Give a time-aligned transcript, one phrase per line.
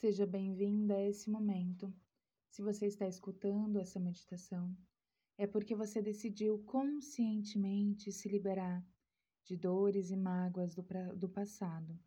[0.00, 1.92] Seja bem-vinda a esse momento.
[2.48, 4.72] Se você está escutando essa meditação,
[5.36, 8.86] é porque você decidiu conscientemente se liberar
[9.44, 11.98] de dores e mágoas do, do passado,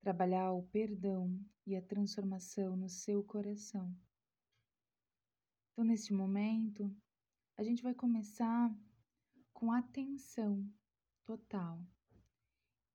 [0.00, 3.96] trabalhar o perdão e a transformação no seu coração.
[5.70, 6.92] Então, neste momento,
[7.56, 8.76] a gente vai começar
[9.52, 10.68] com atenção
[11.24, 11.80] total,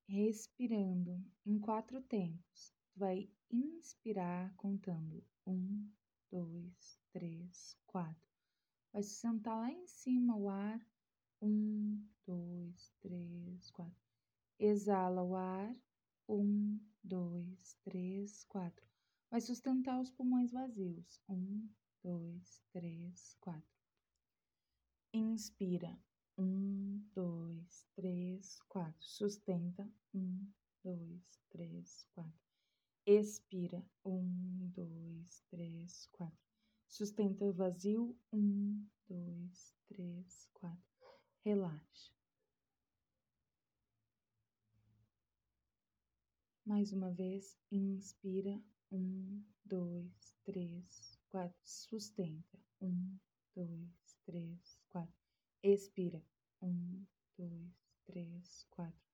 [0.10, 2.76] respirando em quatro tempos.
[2.98, 5.90] Vai inspirar contando um,
[6.32, 8.34] dois, três, quatro.
[8.92, 10.80] Vai sentar lá em cima o ar.
[11.42, 14.10] Um, dois, três, quatro.
[14.58, 15.76] Exala o ar.
[16.28, 18.88] Um, dois, três, quatro.
[19.30, 21.22] Vai sustentar os pulmões vazios.
[21.30, 21.70] Um,
[22.04, 23.76] dois, três, quatro.
[25.14, 25.98] Inspira.
[26.38, 29.06] Um, dois, três, quatro.
[29.06, 29.88] Sustenta.
[30.14, 30.50] Um,
[30.84, 32.45] dois, três, quatro.
[33.08, 33.86] Expira.
[34.04, 36.40] Um, dois, três, quatro.
[36.88, 38.18] Sustenta o vazio.
[38.34, 40.84] Um, dois, três, quatro.
[41.44, 42.12] Relaxa.
[46.66, 48.60] Mais uma vez, inspira.
[48.92, 51.60] Um, dois, três, quatro.
[51.64, 52.60] Sustenta.
[52.82, 53.20] Um,
[53.56, 55.14] dois, três, quatro.
[55.62, 56.24] Expira.
[56.60, 57.06] Um,
[57.38, 59.06] dois, três, quatro.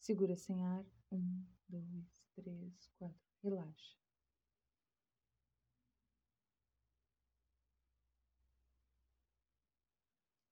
[0.00, 0.84] Segura sem ar.
[1.12, 3.25] Um, dois, três, quatro.
[3.46, 3.94] Relaxa.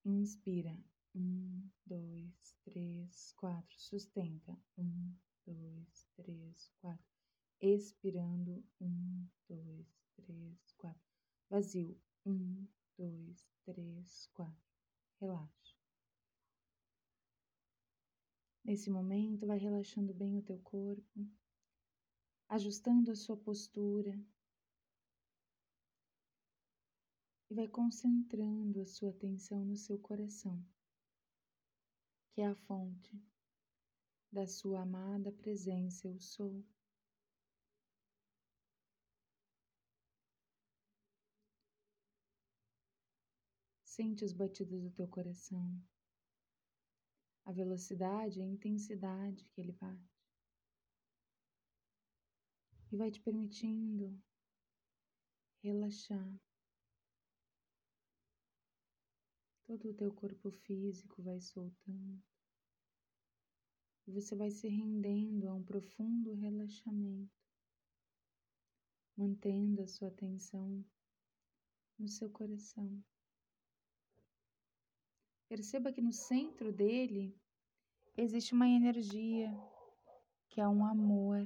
[0.05, 0.79] Inspira.
[1.13, 3.75] Um, dois, três, quatro.
[3.81, 4.57] Sustenta.
[4.79, 5.13] Um,
[5.45, 7.05] dois, três, quatro.
[7.61, 8.65] Expirando.
[8.81, 11.03] Um, dois, três, quatro.
[11.51, 12.01] Vazio.
[12.25, 12.65] Um,
[12.97, 14.71] dois, três, quatro.
[15.21, 15.75] Relaxa.
[18.65, 21.29] Nesse momento, vai relaxando bem o teu corpo,
[22.49, 24.19] ajustando a sua postura
[27.51, 30.65] e vai concentrando a sua atenção no seu coração,
[32.33, 33.23] que é a fonte
[34.31, 36.65] da sua amada presença eu sou.
[43.85, 45.81] Sente os batidos do teu coração,
[47.45, 50.14] a velocidade, a intensidade que ele bate.
[52.95, 54.17] E vai te permitindo
[55.65, 56.41] relaxar.
[59.65, 62.23] Todo o teu corpo físico vai soltando.
[64.07, 67.37] E você vai se rendendo a um profundo relaxamento,
[69.17, 70.85] mantendo a sua atenção
[71.99, 73.03] no seu coração.
[75.49, 77.37] Perceba que no centro dele
[78.17, 79.53] existe uma energia
[80.49, 81.45] que é um amor.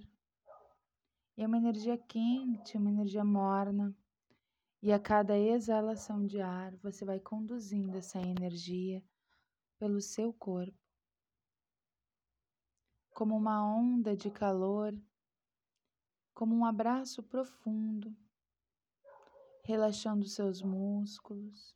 [1.39, 3.97] E é uma energia quente, uma energia morna.
[4.83, 9.01] E a cada exalação de ar, você vai conduzindo essa energia
[9.79, 10.77] pelo seu corpo,
[13.11, 15.01] como uma onda de calor,
[16.35, 18.13] como um abraço profundo,
[19.63, 21.73] relaxando seus músculos,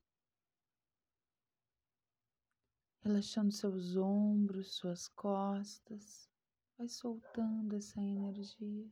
[2.99, 6.29] relaxando seus ombros, suas costas.
[6.77, 8.91] Vai soltando essa energia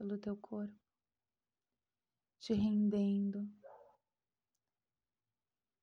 [0.00, 0.80] pelo teu corpo,
[2.38, 3.46] te rendendo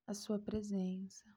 [0.08, 1.37] a sua presença.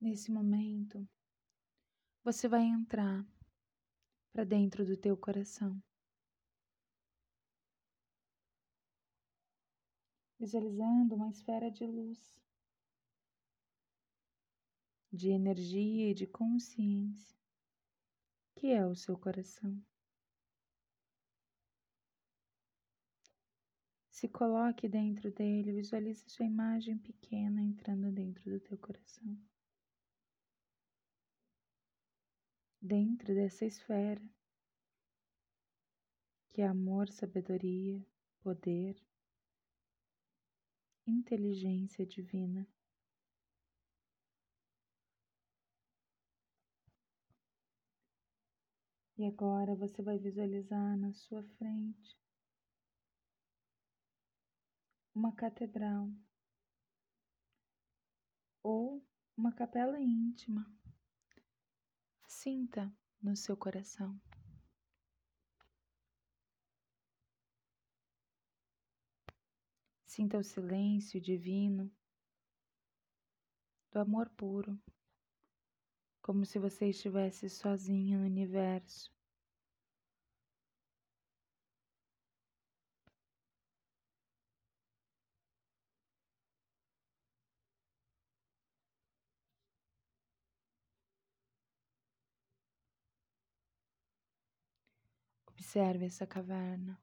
[0.00, 1.08] Nesse momento,
[2.22, 3.26] você vai entrar
[4.32, 5.82] para dentro do teu coração.
[10.38, 12.32] Visualizando uma esfera de luz,
[15.12, 17.36] de energia e de consciência,
[18.54, 19.84] que é o seu coração.
[24.12, 29.36] Se coloque dentro dele, visualize sua imagem pequena entrando dentro do teu coração.
[32.80, 34.22] Dentro dessa esfera,
[36.48, 38.04] que é amor, sabedoria,
[38.40, 38.96] poder,
[41.06, 42.66] inteligência divina.
[49.16, 52.16] E agora você vai visualizar na sua frente
[55.12, 56.08] uma catedral
[58.62, 59.04] ou
[59.36, 60.64] uma capela íntima.
[62.30, 64.20] Sinta no seu coração.
[70.04, 71.90] Sinta o silêncio divino
[73.90, 74.78] do amor puro,
[76.20, 79.10] como se você estivesse sozinho no universo.
[95.68, 96.98] Observe essa caverna.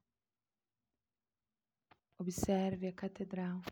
[2.18, 3.62] Observe a catedral.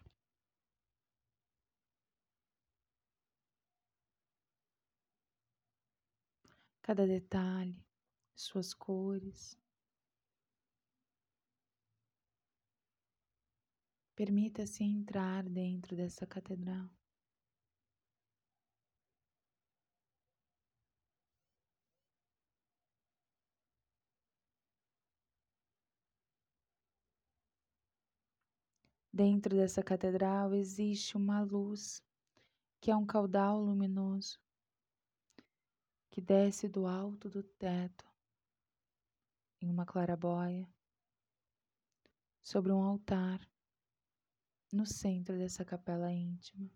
[6.81, 7.85] Cada detalhe,
[8.37, 9.59] suas cores.
[14.15, 16.89] Permita-se entrar dentro dessa catedral.
[29.15, 32.03] Dentro dessa catedral existe uma luz
[32.81, 34.41] que é um caudal luminoso
[36.11, 38.05] que desce do alto do teto
[39.61, 40.69] em uma clarabóia
[42.43, 43.41] sobre um altar
[44.73, 46.69] no centro dessa capela íntima.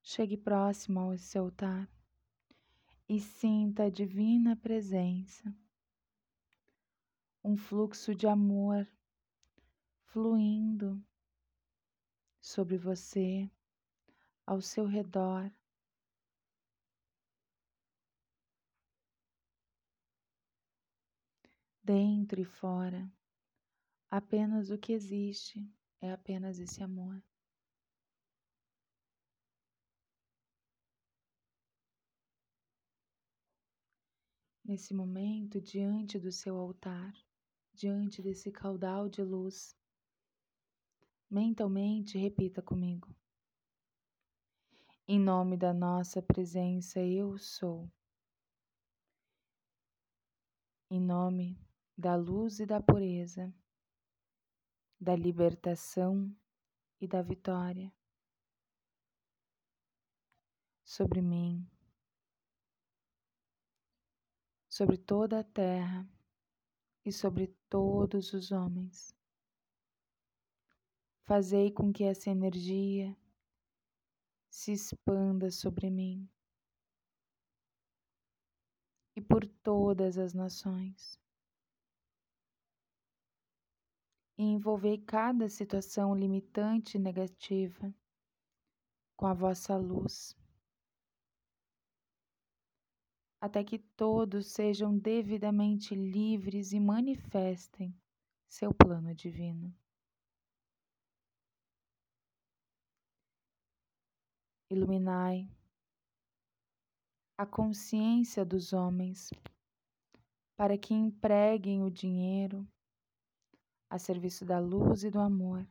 [0.00, 1.95] Chegue próximo ao seu altar
[3.08, 5.54] e sinta a divina presença,
[7.44, 8.86] um fluxo de amor
[10.06, 11.00] fluindo
[12.40, 13.50] sobre você,
[14.46, 15.50] ao seu redor.
[21.82, 23.08] Dentro e fora,
[24.10, 25.68] apenas o que existe
[26.00, 27.22] é apenas esse amor.
[34.66, 37.14] Nesse momento diante do seu altar,
[37.72, 39.76] diante desse caudal de luz.
[41.30, 43.14] Mentalmente repita comigo.
[45.06, 47.88] Em nome da nossa presença, eu sou.
[50.90, 51.56] Em nome
[51.96, 53.54] da luz e da pureza,
[55.00, 56.34] da libertação
[57.00, 57.92] e da vitória
[60.84, 61.68] sobre mim
[64.76, 66.06] sobre toda a terra
[67.02, 69.16] e sobre todos os homens.
[71.22, 73.16] Fazei com que essa energia
[74.50, 76.28] se expanda sobre mim
[79.16, 81.18] e por todas as nações.
[84.36, 87.94] E envolvei cada situação limitante e negativa
[89.16, 90.36] com a vossa luz
[93.40, 97.94] até que todos sejam devidamente livres e manifestem
[98.48, 99.74] seu plano divino.
[104.70, 105.48] Iluminai
[107.38, 109.30] a consciência dos homens
[110.56, 112.66] para que empreguem o dinheiro
[113.90, 115.68] a serviço da luz e do amor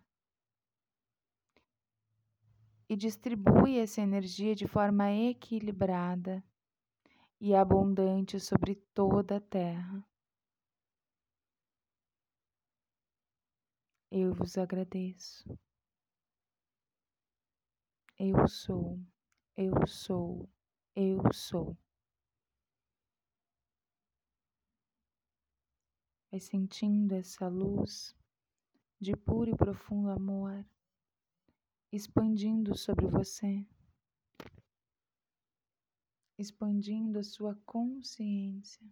[2.88, 6.44] e distribui essa energia de forma equilibrada
[7.40, 10.08] e abundante sobre toda a terra.
[14.10, 15.58] Eu vos agradeço.
[18.18, 19.00] Eu sou,
[19.58, 20.50] eu sou,
[20.96, 21.78] eu sou.
[26.32, 28.16] Vai sentindo essa luz
[29.00, 30.66] de puro e profundo amor
[31.92, 33.66] expandindo sobre você
[36.38, 38.86] expandindo a sua consciência.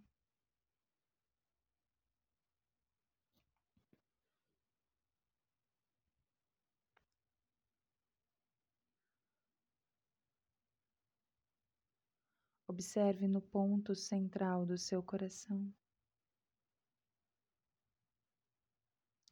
[12.68, 15.72] Observe no ponto central do seu coração.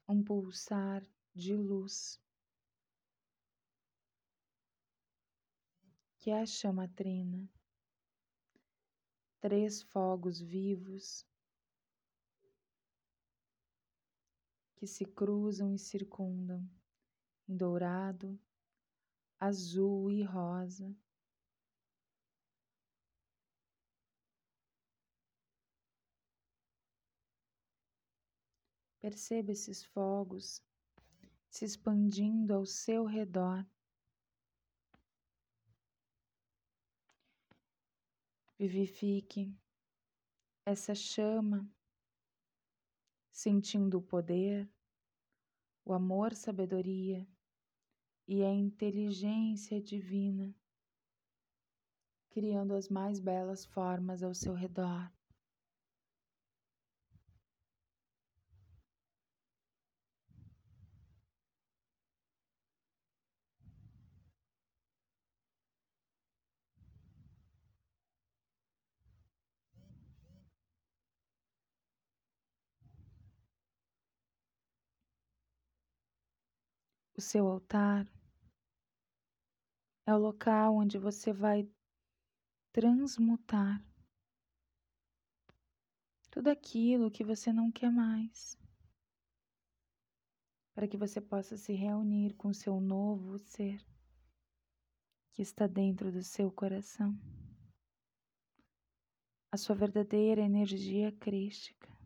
[0.07, 1.03] Um pulsar
[1.33, 2.19] de luz.
[6.19, 7.49] Que é a chama trina
[9.41, 11.25] três fogos vivos
[14.75, 16.69] que se cruzam e circundam
[17.49, 18.39] em dourado,
[19.39, 20.95] azul e rosa.
[28.99, 30.61] Perceba esses fogos
[31.49, 33.65] se expandindo ao seu redor.
[38.61, 39.51] Vivifique
[40.67, 41.67] essa chama,
[43.31, 44.69] sentindo o poder,
[45.83, 47.27] o amor, sabedoria
[48.27, 50.55] e a inteligência divina,
[52.29, 55.11] criando as mais belas formas ao seu redor.
[77.21, 78.11] O seu altar.
[80.07, 81.69] É o local onde você vai
[82.73, 83.79] transmutar
[86.31, 88.57] tudo aquilo que você não quer mais,
[90.73, 93.85] para que você possa se reunir com o seu novo ser
[95.31, 97.15] que está dentro do seu coração,
[99.51, 102.00] a sua verdadeira energia crística.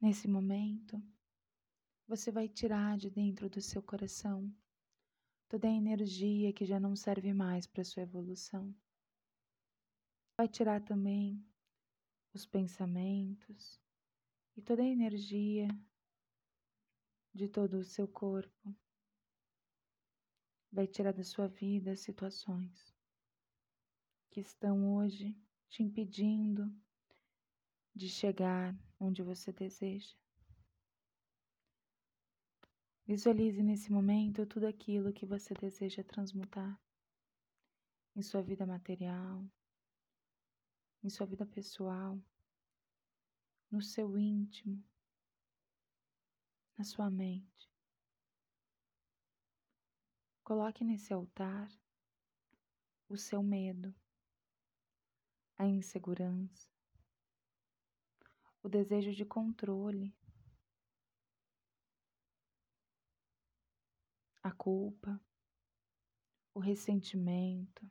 [0.00, 1.02] Nesse momento,
[2.08, 4.50] você vai tirar de dentro do seu coração
[5.46, 8.74] toda a energia que já não serve mais para sua evolução.
[10.38, 11.44] Vai tirar também
[12.32, 13.78] os pensamentos
[14.56, 15.68] e toda a energia
[17.34, 18.74] de todo o seu corpo.
[20.72, 22.96] Vai tirar da sua vida situações
[24.30, 25.36] que estão hoje
[25.68, 26.72] te impedindo
[27.94, 30.14] de chegar onde você deseja.
[33.06, 36.80] Visualize nesse momento tudo aquilo que você deseja transmutar
[38.14, 39.44] em sua vida material,
[41.02, 42.20] em sua vida pessoal,
[43.70, 44.84] no seu íntimo,
[46.76, 47.70] na sua mente.
[50.44, 51.68] Coloque nesse altar
[53.08, 53.92] o seu medo,
[55.56, 56.69] a insegurança,
[58.62, 60.14] o desejo de controle,
[64.42, 65.20] a culpa,
[66.54, 67.90] o ressentimento,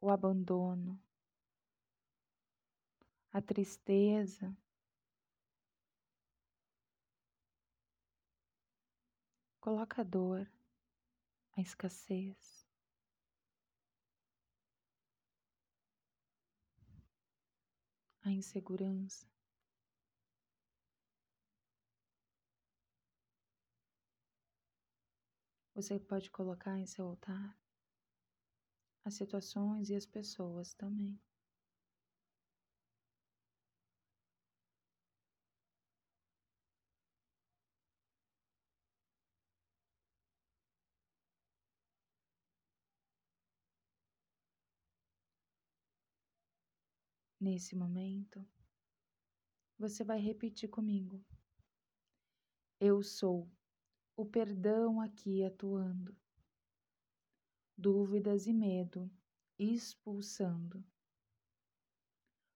[0.00, 1.00] o abandono,
[3.32, 4.56] a tristeza,
[9.60, 10.50] coloca a dor,
[11.56, 12.55] a escassez.
[18.26, 19.24] A insegurança.
[25.72, 27.56] Você pode colocar em seu altar
[29.04, 31.20] as situações e as pessoas também.
[47.38, 48.42] Nesse momento,
[49.78, 51.22] você vai repetir comigo.
[52.80, 53.50] Eu sou
[54.16, 56.16] o perdão aqui atuando,
[57.76, 59.10] dúvidas e medo
[59.58, 60.82] expulsando,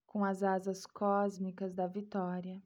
[0.06, 2.62] com as asas cósmicas da vitória,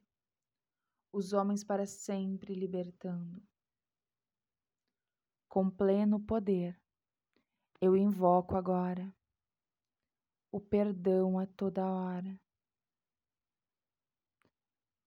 [1.13, 3.43] os homens para sempre libertando.
[5.49, 6.81] Com pleno poder,
[7.81, 9.13] eu invoco agora
[10.55, 12.41] o perdão a toda hora.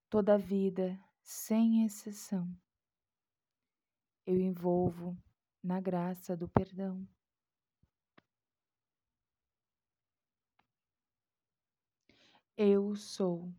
[0.09, 2.53] Toda vida, sem exceção,
[4.25, 5.17] eu envolvo
[5.63, 7.07] na graça do perdão.
[12.57, 13.49] Eu sou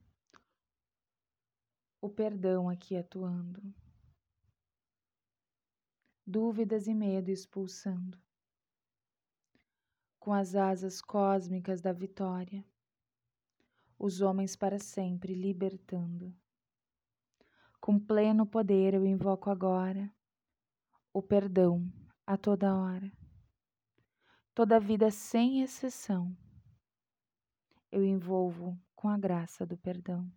[2.03, 3.63] o perdão aqui atuando,
[6.27, 8.23] dúvidas e medo expulsando,
[10.19, 12.65] com as asas cósmicas da vitória,
[13.99, 16.35] os homens para sempre libertando.
[17.81, 20.13] Com pleno poder eu invoco agora
[21.13, 21.91] o perdão
[22.27, 23.11] a toda hora.
[24.55, 26.37] Toda vida sem exceção
[27.91, 30.31] eu envolvo com a graça do perdão.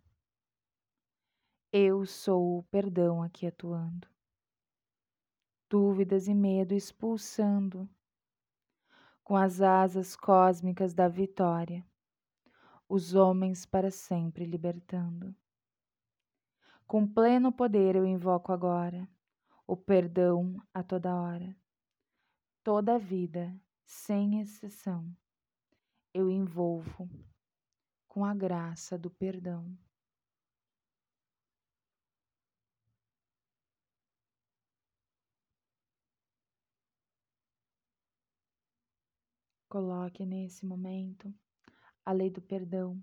[1.72, 4.08] Eu sou o perdão aqui atuando.
[5.68, 7.88] Dúvidas e medo expulsando
[9.24, 11.86] com as asas cósmicas da vitória,
[12.88, 15.34] os homens para sempre libertando.
[16.86, 19.08] Com pleno poder eu invoco agora
[19.66, 21.56] o perdão a toda hora,
[22.62, 25.14] toda a vida, sem exceção.
[26.14, 27.08] eu envolvo
[28.06, 29.76] com a graça do perdão.
[39.72, 41.34] Coloque nesse momento
[42.04, 43.02] a lei do perdão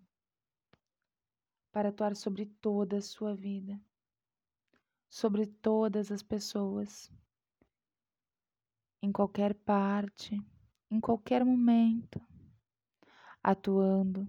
[1.72, 3.82] para atuar sobre toda a sua vida,
[5.10, 7.12] sobre todas as pessoas,
[9.02, 10.40] em qualquer parte,
[10.92, 12.22] em qualquer momento,
[13.42, 14.28] atuando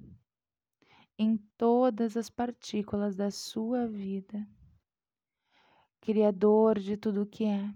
[1.19, 4.49] em todas as partículas da sua vida,
[6.01, 7.71] Criador de tudo o que é,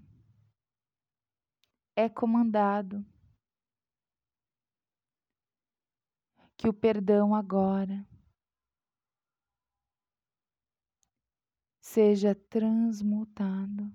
[1.95, 3.05] é comandado.
[6.65, 8.09] Que o perdão agora
[11.79, 13.93] seja transmutado,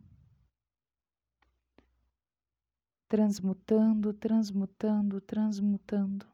[3.08, 6.28] transmutando, transmutando, transmutando,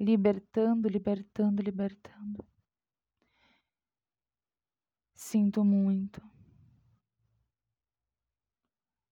[0.00, 2.42] libertando, libertando, libertando.
[5.14, 6.22] Sinto muito.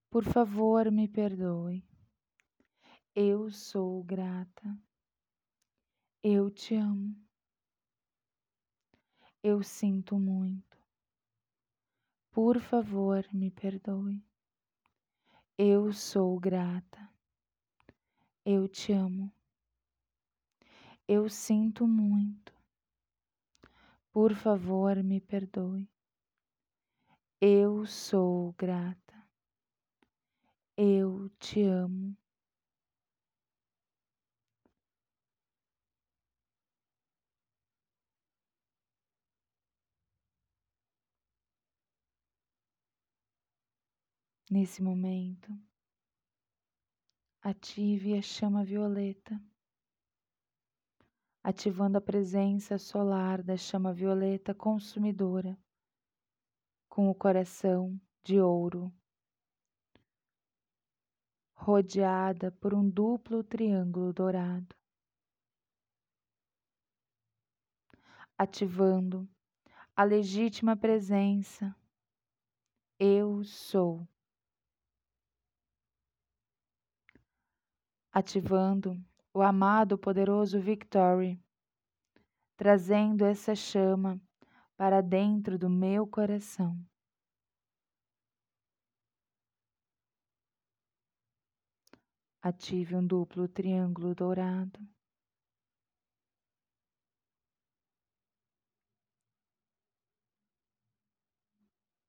[0.09, 1.85] Por favor, me perdoe.
[3.15, 4.90] Eu sou grata.
[6.23, 7.17] Eu te amo.
[9.43, 10.79] Eu sinto muito.
[12.31, 14.23] Por favor, me perdoe.
[15.57, 17.11] Eu sou grata.
[18.45, 19.33] Eu te amo.
[21.09, 22.53] Eu sinto muito.
[24.13, 25.89] Por favor, me perdoe.
[27.41, 29.27] Eu sou grata.
[30.77, 32.15] Eu te amo.
[44.53, 45.57] Nesse momento,
[47.41, 49.41] ative a chama violeta,
[51.41, 55.57] ativando a presença solar da chama violeta consumidora,
[56.89, 58.93] com o coração de ouro,
[61.55, 64.75] rodeada por um duplo triângulo dourado,
[68.37, 69.29] ativando
[69.95, 71.73] a legítima presença.
[72.99, 74.09] Eu sou
[78.13, 81.41] ativando o amado poderoso Victory,
[82.57, 84.21] trazendo essa chama
[84.77, 86.77] para dentro do meu coração.
[92.43, 94.81] Ative um duplo triângulo dourado.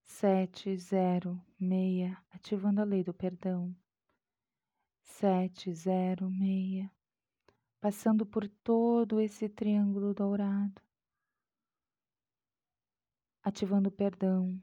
[0.06, 3.76] Sete, zero, meia, ativando a lei do perdão
[5.22, 6.92] sete, zero, meia,
[7.80, 10.82] passando por todo esse triângulo dourado,
[13.44, 14.60] ativando o perdão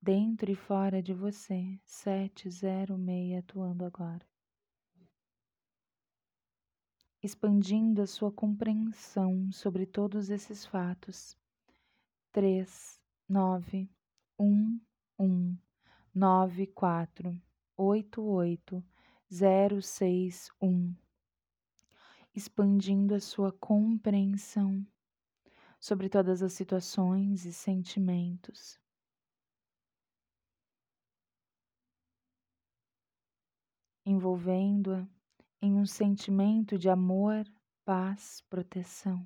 [0.00, 4.26] dentro e fora de você, sete, zero, meia, atuando agora.
[7.22, 11.36] Expandindo a sua compreensão sobre todos esses fatos.
[12.32, 13.86] Três, nove,
[14.38, 14.80] um,
[15.18, 15.54] um,
[16.14, 17.38] nove, quatro,
[17.76, 18.82] oito, oito,
[19.32, 20.92] 061,
[22.34, 24.84] expandindo a sua compreensão
[25.78, 28.76] sobre todas as situações e sentimentos.
[34.04, 35.06] Envolvendo-a
[35.62, 37.46] em um sentimento de amor,
[37.84, 39.24] paz, proteção,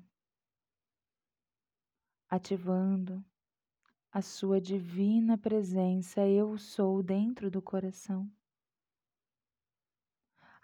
[2.29, 3.25] ativando
[4.11, 8.31] a sua divina presença, eu sou dentro do coração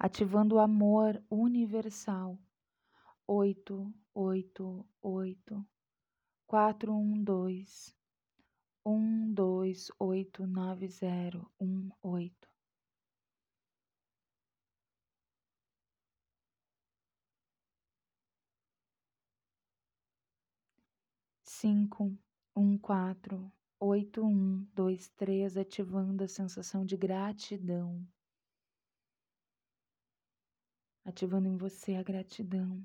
[0.02, 2.36] ativando o amor universal.
[3.28, 5.64] Oito, oito, oito,
[6.48, 7.96] quatro, um, dois,
[8.84, 12.50] um, dois, oito, nove, zero, um, oito.
[21.44, 22.18] Cinco,
[22.56, 28.04] um, quatro, oito, um, dois, três, ativando a sensação de gratidão
[31.04, 32.84] ativando em você a gratidão.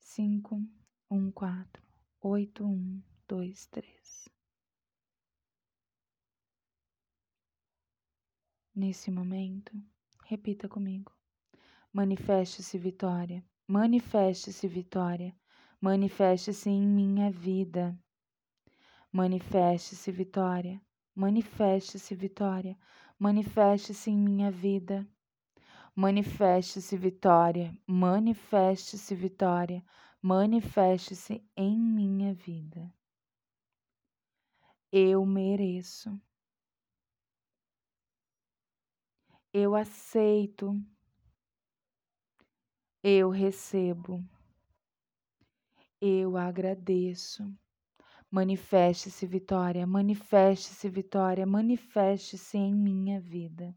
[0.00, 0.62] Cinco,
[1.10, 1.82] um, quatro,
[2.20, 4.28] oito, um, dois, três.
[8.74, 9.72] Nesse momento,
[10.24, 11.12] repita comigo.
[11.92, 15.34] Manifeste-se vitória, manifeste-se vitória,
[15.80, 17.98] manifeste-se em minha vida.
[19.10, 20.78] Manifeste-se vitória,
[21.14, 22.78] manifeste-se vitória,
[23.18, 25.06] manifeste-se em minha vida.
[25.94, 29.82] Manifeste-se vitória, manifeste-se vitória,
[30.20, 32.92] manifeste-se em minha vida.
[34.92, 36.20] Eu mereço.
[39.52, 40.78] Eu aceito.
[43.02, 44.22] Eu recebo.
[46.00, 47.50] Eu agradeço.
[48.36, 53.74] Manifeste-se vitória, manifeste-se vitória, manifeste-se em minha vida.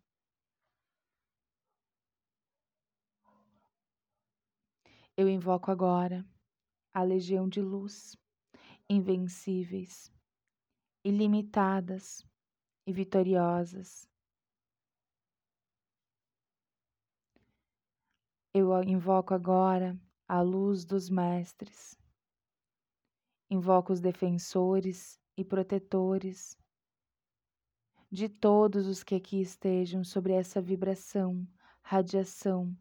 [5.15, 6.25] Eu invoco agora
[6.93, 8.17] a legião de luz,
[8.89, 10.11] invencíveis,
[11.05, 12.27] ilimitadas
[12.85, 14.09] e vitoriosas.
[18.53, 21.98] Eu invoco agora a luz dos mestres
[23.49, 26.55] Invoco os defensores e protetores
[28.12, 31.47] de todos os que aqui estejam sobre essa vibração,
[31.81, 32.75] radiação.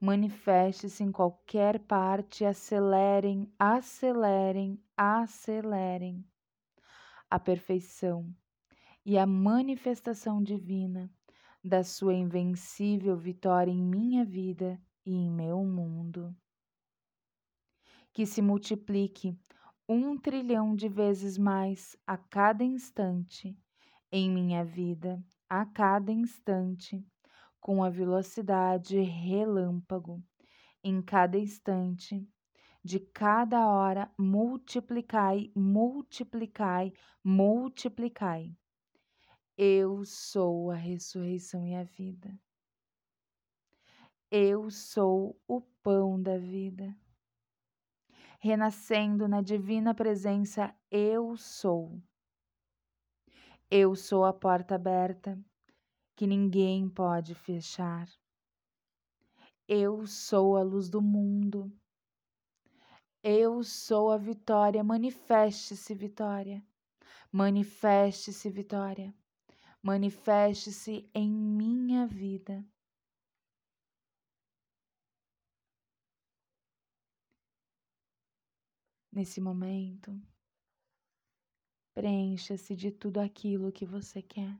[0.00, 6.24] Manifeste-se em qualquer parte, acelerem, acelerem, acelerem
[7.30, 8.34] a perfeição
[9.04, 11.10] e a manifestação divina
[11.64, 16.34] da sua invencível vitória em minha vida e em meu mundo.
[18.12, 19.38] Que se multiplique
[19.98, 23.56] um trilhão de vezes mais a cada instante
[24.10, 27.04] em minha vida, a cada instante,
[27.60, 30.22] com a velocidade relâmpago,
[30.84, 32.28] em cada instante,
[32.84, 36.92] de cada hora, multiplicai, multiplicai,
[37.24, 38.50] multiplicai.
[39.56, 42.36] Eu sou a ressurreição e a vida.
[44.30, 46.96] Eu sou o pão da vida
[48.42, 52.02] renascendo na divina presença Eu sou.
[53.70, 55.38] Eu sou a porta aberta
[56.16, 58.08] que ninguém pode fechar.
[59.68, 61.72] Eu sou a luz do mundo.
[63.22, 64.82] Eu sou a vitória.
[64.82, 66.60] Manifeste-se, vitória.
[67.30, 69.14] Manifeste-se, vitória.
[69.80, 72.66] Manifeste-se em minha vida.
[79.12, 80.18] Nesse momento,
[81.92, 84.58] preencha-se de tudo aquilo que você quer.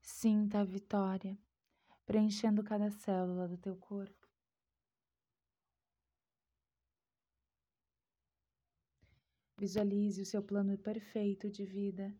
[0.00, 1.38] Sinta a vitória
[2.06, 4.26] preenchendo cada célula do teu corpo.
[9.58, 12.10] Visualize o seu plano perfeito de vida.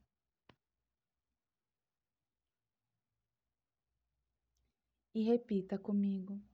[5.15, 6.52] E repita comigo.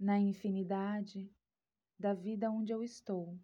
[0.00, 1.30] Na infinidade
[1.98, 3.38] da vida onde eu estou.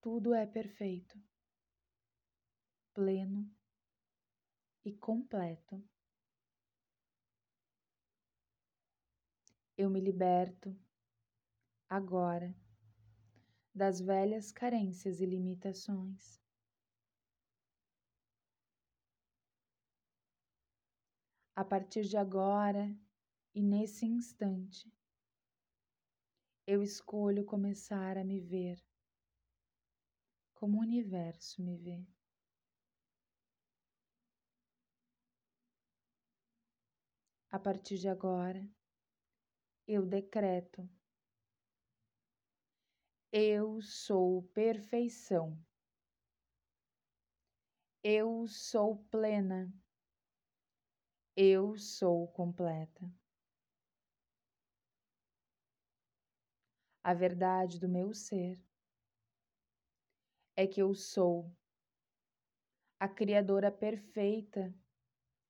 [0.00, 1.20] Tudo é perfeito,
[2.94, 3.50] pleno
[4.84, 5.84] e completo.
[9.76, 10.78] Eu me liberto
[11.88, 12.54] agora
[13.74, 16.40] das velhas carências e limitações.
[21.56, 22.96] A partir de agora,
[23.54, 24.92] e nesse instante,
[26.66, 28.78] eu escolho começar a me ver
[30.54, 32.04] como o universo me vê.
[37.50, 38.68] A partir de agora,
[39.86, 40.86] eu decreto:
[43.32, 45.58] eu sou perfeição,
[48.02, 49.72] eu sou plena,
[51.36, 53.17] eu sou completa.
[57.02, 58.62] A verdade do meu ser
[60.56, 61.54] é que eu sou
[62.98, 64.74] a Criadora perfeita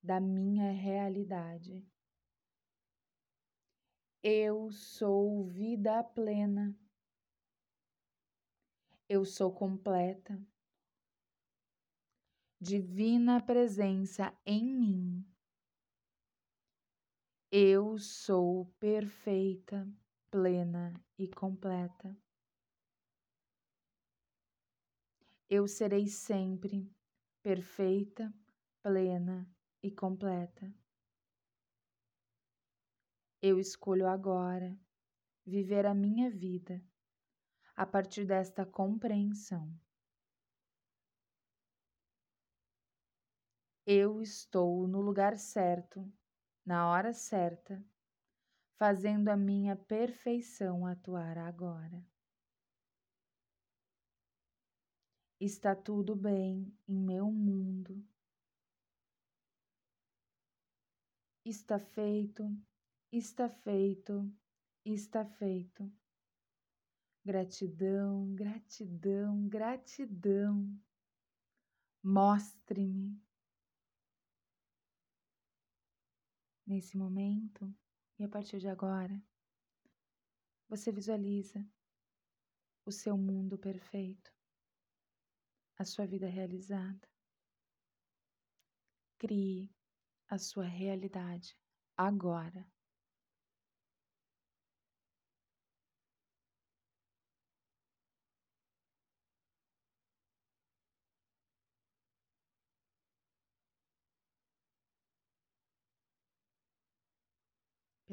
[0.02, 1.82] da minha realidade.
[4.22, 6.78] Eu sou vida plena.
[9.08, 10.38] Eu sou completa.
[12.60, 15.26] Divina presença em mim.
[17.50, 19.88] Eu sou perfeita
[20.30, 22.14] plena e completa.
[25.48, 26.94] Eu serei sempre
[27.42, 28.32] perfeita,
[28.82, 29.50] plena
[29.82, 30.70] e completa.
[33.40, 34.78] Eu escolho agora
[35.46, 36.84] viver a minha vida
[37.74, 39.72] a partir desta compreensão.
[43.86, 46.12] Eu estou no lugar certo,
[46.66, 47.82] na hora certa
[48.78, 52.06] fazendo a minha perfeição atuar agora.
[55.40, 58.04] Está tudo bem em meu mundo.
[61.44, 62.44] Está feito,
[63.10, 64.32] está feito,
[64.84, 65.90] está feito.
[67.24, 70.80] Gratidão, gratidão, gratidão.
[72.02, 73.20] Mostre-me.
[76.66, 77.74] Nesse momento,
[78.18, 79.22] e a partir de agora,
[80.68, 81.64] você visualiza
[82.84, 84.32] o seu mundo perfeito,
[85.76, 87.08] a sua vida realizada.
[89.18, 89.70] Crie
[90.28, 91.56] a sua realidade
[91.96, 92.66] agora.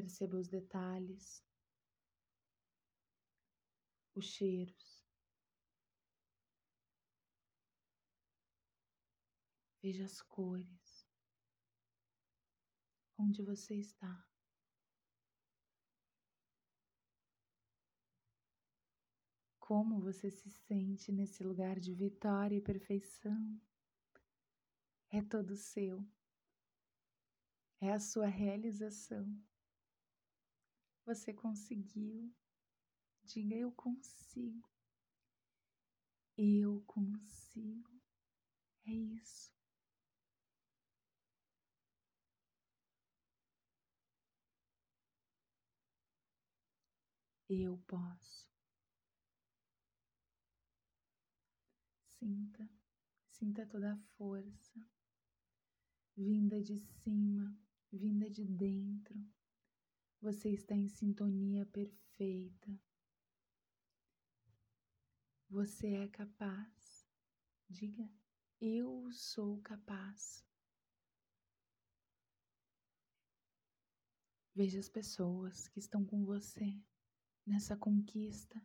[0.06, 1.44] Perceba os detalhes,
[4.14, 5.04] os cheiros.
[9.82, 11.10] Veja as cores.
[13.18, 14.30] Onde você está?
[19.60, 23.60] Como você se sente nesse lugar de vitória e perfeição?
[25.10, 26.08] É todo seu.
[27.82, 29.44] É a sua realização.
[31.06, 32.34] Você conseguiu.
[33.24, 34.68] Diga eu consigo.
[36.36, 37.92] Eu consigo.
[38.88, 39.54] É isso.
[47.48, 48.50] Eu posso.
[52.18, 52.68] Sinta,
[53.30, 54.84] sinta toda a força
[56.18, 57.54] vinda de cima,
[57.92, 59.35] vinda de dentro
[60.22, 62.80] você está em sintonia perfeita.
[65.50, 67.08] Você é capaz.
[67.70, 68.10] Diga,
[68.60, 70.46] eu sou capaz.
[74.54, 76.82] Veja as pessoas que estão com você
[77.46, 78.62] nessa conquista.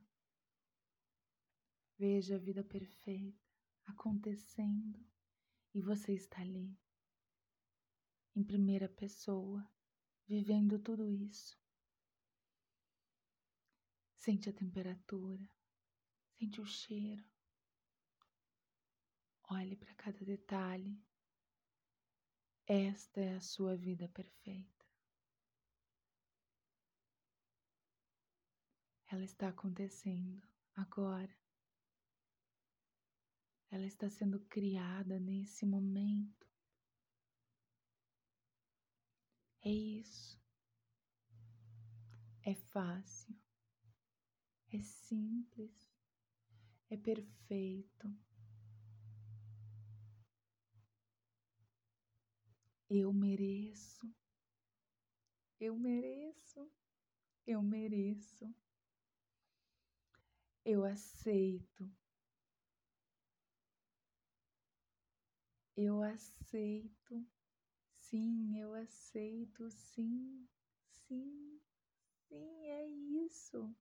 [1.98, 3.44] Veja a vida perfeita
[3.84, 5.04] acontecendo
[5.74, 6.78] e você está ali,
[8.34, 9.68] em primeira pessoa,
[10.30, 11.58] vivendo tudo isso.
[14.14, 15.44] Sente a temperatura,
[16.38, 17.24] sente o cheiro.
[19.50, 21.02] Olhe para cada detalhe.
[22.64, 24.86] Esta é a sua vida perfeita.
[29.10, 31.36] Ela está acontecendo agora.
[33.68, 36.49] Ela está sendo criada nesse momento.
[39.62, 40.38] É isso.
[42.42, 43.34] É fácil.
[44.72, 45.90] É simples.
[46.88, 48.10] É perfeito.
[52.88, 54.12] Eu mereço.
[55.60, 56.68] Eu mereço.
[57.46, 58.52] Eu mereço.
[60.64, 61.90] Eu aceito.
[65.76, 67.26] Eu aceito.
[68.10, 70.44] Sim, eu aceito, sim,
[71.06, 71.60] sim,
[72.28, 73.74] sim, é isso.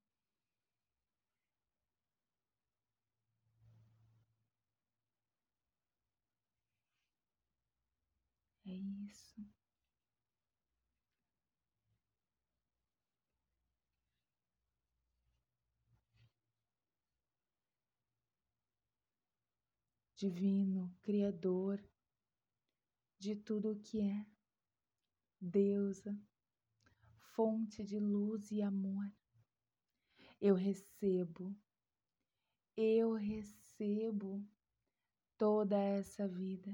[8.65, 9.41] É isso.
[20.15, 21.79] Divino, Criador,
[23.19, 24.25] de tudo o que é,
[25.41, 26.17] deusa,
[27.35, 29.11] fonte de luz e amor.
[30.39, 31.53] Eu recebo,
[32.77, 34.41] eu recebo
[35.37, 36.73] toda essa vida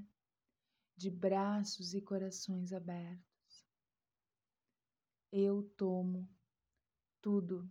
[0.96, 3.66] de braços e corações abertos.
[5.32, 6.30] Eu tomo
[7.22, 7.70] tudo,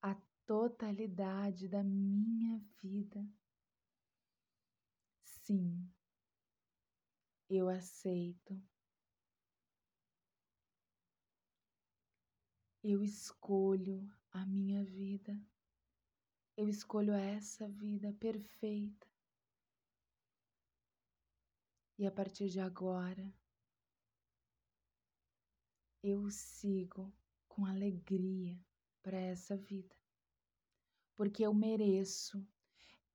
[0.00, 0.14] a
[0.46, 3.28] totalidade da minha vida.
[5.24, 5.92] Sim,
[7.50, 8.62] eu aceito.
[12.82, 15.36] Eu escolho a minha vida.
[16.56, 19.06] Eu escolho essa vida perfeita.
[21.98, 23.34] E a partir de agora,
[26.02, 27.12] eu sigo
[27.48, 28.58] com alegria
[29.02, 29.94] para essa vida,
[31.14, 32.46] porque eu mereço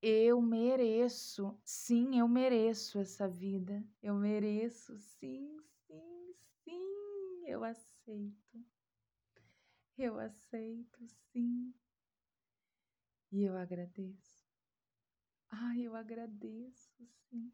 [0.07, 3.83] eu mereço, sim, eu mereço essa vida.
[4.03, 8.65] Eu mereço, sim, sim, sim, eu aceito.
[9.97, 11.73] Eu aceito, sim.
[13.31, 14.39] E eu agradeço.
[15.49, 17.51] Ai, eu agradeço, sim,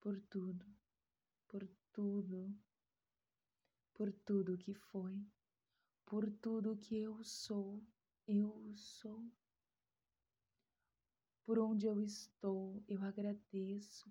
[0.00, 0.64] por tudo,
[1.48, 2.56] por tudo,
[3.92, 5.20] por tudo que foi,
[6.06, 7.82] por tudo que eu sou,
[8.26, 9.30] eu sou.
[11.44, 14.10] Por onde eu estou, eu agradeço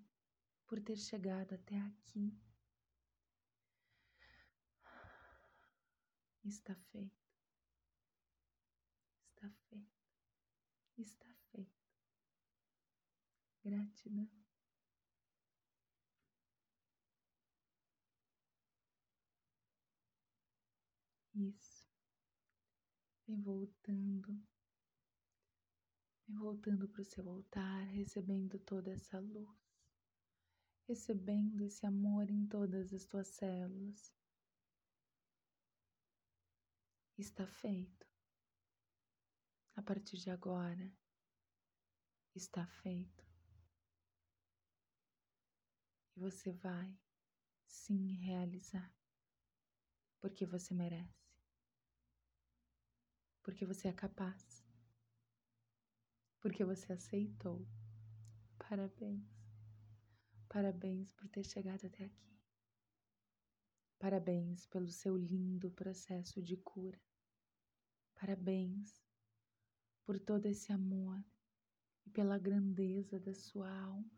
[0.66, 2.32] por ter chegado até aqui.
[6.44, 7.24] Está feito.
[9.34, 10.04] Está feito.
[10.96, 11.84] Está feito.
[13.64, 14.30] Gratidão.
[21.34, 21.88] Isso.
[23.26, 24.53] Vem voltando.
[26.36, 29.56] Voltando para o seu altar, recebendo toda essa luz,
[30.88, 34.12] recebendo esse amor em todas as tuas células.
[37.16, 38.06] Está feito.
[39.76, 40.92] A partir de agora,
[42.34, 43.24] está feito.
[46.16, 46.98] E você vai
[47.66, 48.92] sim realizar,
[50.20, 51.32] porque você merece,
[53.42, 54.53] porque você é capaz,
[56.44, 57.66] porque você aceitou.
[58.58, 59.24] Parabéns,
[60.46, 62.38] parabéns por ter chegado até aqui.
[63.98, 67.00] Parabéns pelo seu lindo processo de cura.
[68.14, 69.02] Parabéns
[70.04, 71.24] por todo esse amor
[72.04, 74.12] e pela grandeza da sua alma.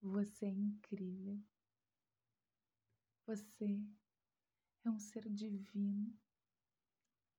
[0.00, 1.38] Você é incrível.
[3.26, 3.86] Você
[4.82, 6.18] é um ser divino.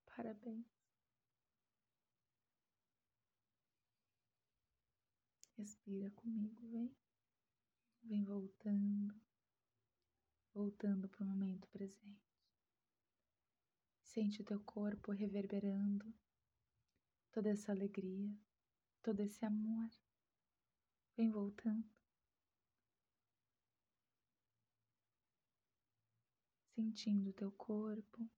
[0.05, 0.82] Parabéns.
[5.63, 6.93] Respira comigo, vem.
[8.01, 9.15] Vem voltando,
[10.53, 12.37] voltando para o momento presente.
[14.01, 16.13] Sente o teu corpo reverberando
[17.31, 18.37] toda essa alegria,
[19.01, 19.89] todo esse amor.
[21.15, 21.89] Vem voltando.
[26.75, 28.29] Sentindo o teu corpo,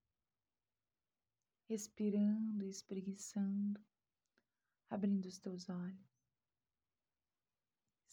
[1.68, 3.84] respirando e espreguiçando,
[4.92, 6.15] abrindo os teus olhos.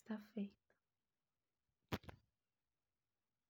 [0.03, 0.62] Está feito.